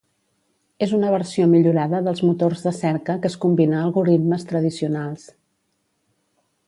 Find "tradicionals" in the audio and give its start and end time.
4.53-5.29